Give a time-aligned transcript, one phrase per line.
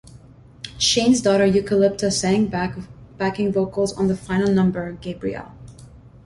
[0.79, 5.53] Shanne's daughter Eucalypta sang backing vocals on the final number 'Gabrielle'.